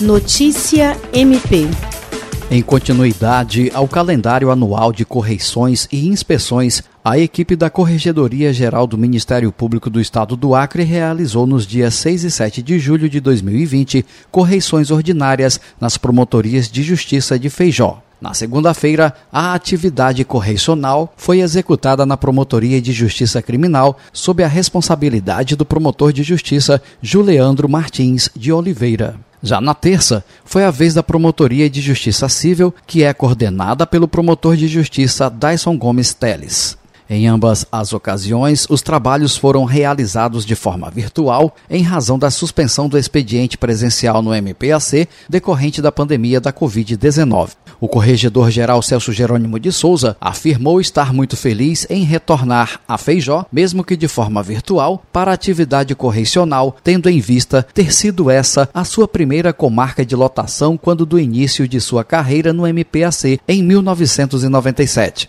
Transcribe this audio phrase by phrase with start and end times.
[0.00, 1.66] Notícia MP.
[2.50, 8.96] Em continuidade ao calendário anual de correições e inspeções, a equipe da Corregedoria Geral do
[8.96, 13.20] Ministério Público do Estado do Acre realizou nos dias 6 e 7 de julho de
[13.20, 18.02] 2020 correições ordinárias nas promotorias de justiça de Feijó.
[18.18, 25.56] Na segunda-feira, a atividade correicional foi executada na Promotoria de Justiça Criminal sob a responsabilidade
[25.56, 29.29] do promotor de justiça Juliandro Martins de Oliveira.
[29.42, 34.06] Já na terça, foi a vez da Promotoria de Justiça Civil, que é coordenada pelo
[34.06, 36.76] promotor de justiça Dyson Gomes Teles.
[37.12, 42.88] Em ambas as ocasiões, os trabalhos foram realizados de forma virtual em razão da suspensão
[42.88, 47.50] do expediente presencial no MPAC decorrente da pandemia da Covid-19.
[47.80, 53.82] O corregedor-geral Celso Jerônimo de Souza afirmou estar muito feliz em retornar a Feijó, mesmo
[53.82, 58.84] que de forma virtual, para a atividade correcional, tendo em vista ter sido essa a
[58.84, 65.28] sua primeira comarca de lotação quando do início de sua carreira no MPAC em 1997.